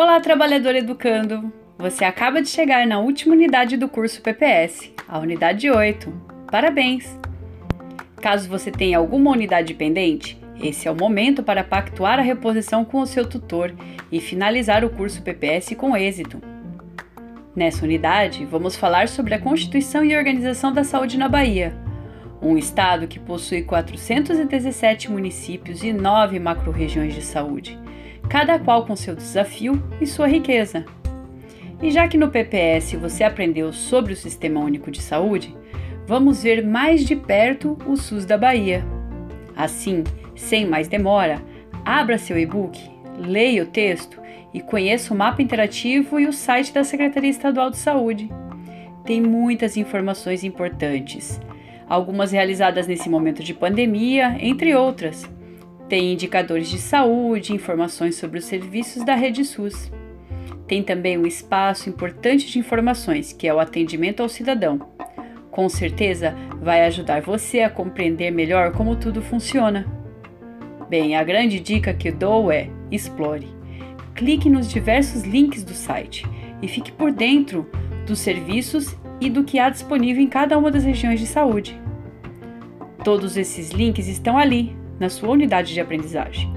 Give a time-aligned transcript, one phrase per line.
[0.00, 1.52] Olá, trabalhador educando!
[1.76, 6.14] Você acaba de chegar na última unidade do curso PPS, a unidade 8.
[6.52, 7.18] Parabéns!
[8.22, 13.00] Caso você tenha alguma unidade pendente, esse é o momento para pactuar a reposição com
[13.00, 13.74] o seu tutor
[14.12, 16.40] e finalizar o curso PPS com êxito.
[17.56, 21.74] Nessa unidade, vamos falar sobre a Constituição e Organização da Saúde na Bahia,
[22.40, 27.76] um estado que possui 417 municípios e 9 macro-regiões de saúde
[28.28, 30.84] cada qual com seu desafio e sua riqueza.
[31.82, 35.56] E já que no PPS você aprendeu sobre o Sistema Único de Saúde,
[36.06, 38.84] vamos ver mais de perto o SUS da Bahia.
[39.56, 40.04] Assim,
[40.36, 41.42] sem mais demora,
[41.84, 42.78] abra seu e-book,
[43.18, 44.20] leia o texto
[44.52, 48.28] e conheça o mapa interativo e o site da Secretaria Estadual de Saúde.
[49.04, 51.40] Tem muitas informações importantes,
[51.88, 55.28] algumas realizadas nesse momento de pandemia, entre outras
[55.88, 59.90] tem indicadores de saúde, informações sobre os serviços da rede SUS.
[60.66, 64.78] Tem também um espaço importante de informações, que é o atendimento ao cidadão.
[65.50, 69.86] Com certeza vai ajudar você a compreender melhor como tudo funciona.
[70.90, 73.48] Bem, a grande dica que dou é: explore.
[74.14, 76.26] Clique nos diversos links do site
[76.60, 77.66] e fique por dentro
[78.06, 81.80] dos serviços e do que há disponível em cada uma das regiões de saúde.
[83.02, 86.52] Todos esses links estão ali na sua unidade de aprendizagem.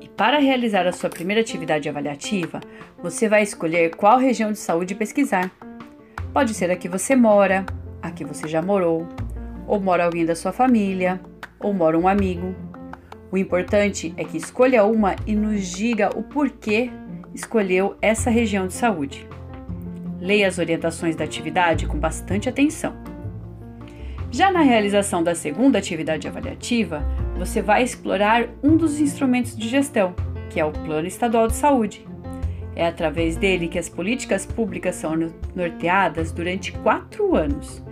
[0.00, 2.60] E para realizar a sua primeira atividade avaliativa,
[3.02, 5.50] você vai escolher qual região de saúde pesquisar.
[6.32, 7.64] Pode ser a que você mora,
[8.02, 9.08] a que você já morou,
[9.66, 11.20] ou mora alguém da sua família,
[11.58, 12.54] ou mora um amigo.
[13.32, 16.90] O importante é que escolha uma e nos diga o porquê
[17.34, 19.28] escolheu essa região de saúde.
[20.20, 22.94] Leia as orientações da atividade com bastante atenção.
[24.30, 27.02] Já na realização da segunda atividade avaliativa,
[27.36, 30.14] você vai explorar um dos instrumentos de gestão,
[30.50, 32.06] que é o Plano Estadual de Saúde.
[32.76, 35.16] É através dele que as políticas públicas são
[35.54, 37.82] norteadas durante quatro anos.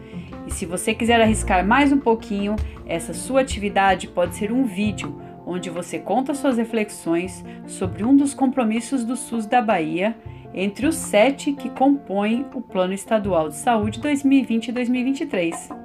[0.47, 2.56] E se você quiser arriscar mais um pouquinho,
[2.87, 8.34] essa sua atividade pode ser um vídeo onde você conta suas reflexões sobre um dos
[8.34, 10.15] compromissos do SUS da Bahia
[10.54, 15.76] entre os sete que compõem o Plano Estadual de Saúde 2020-2023.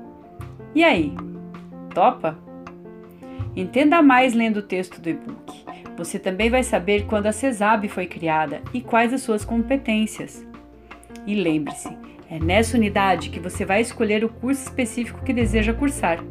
[0.75, 1.13] E aí,
[1.93, 2.37] topa?
[3.55, 5.63] Entenda mais lendo o texto do e-book.
[5.95, 10.45] Você também vai saber quando a CESAB foi criada e quais as suas competências.
[11.27, 11.95] E lembre-se,
[12.29, 16.23] é nessa unidade que você vai escolher o curso específico que deseja cursar.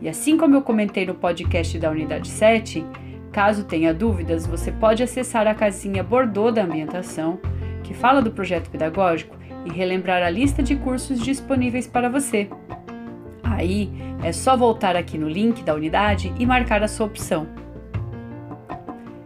[0.00, 2.84] E assim como eu comentei no podcast da unidade 7,
[3.30, 7.38] caso tenha dúvidas, você pode acessar a casinha Bordeaux da ambientação
[7.86, 12.48] que fala do projeto pedagógico e relembrar a lista de cursos disponíveis para você.
[13.42, 13.90] Aí
[14.22, 17.46] é só voltar aqui no link da unidade e marcar a sua opção.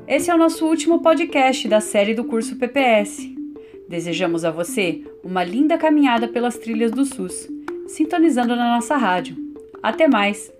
[0.06, 3.32] Esse é o nosso último podcast da série do curso PPS.
[3.88, 7.48] Desejamos a você uma linda caminhada pelas trilhas do SUS,
[7.86, 9.36] sintonizando na nossa rádio.
[9.82, 10.59] Até mais!